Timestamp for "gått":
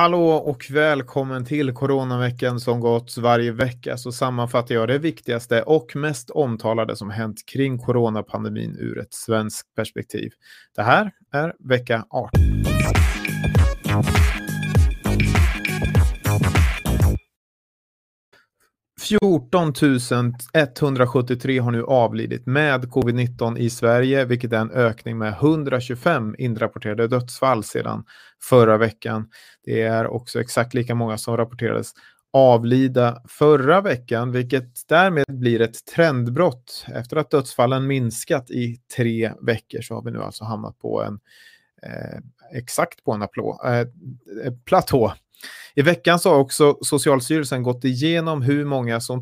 2.80-3.16, 47.62-47.84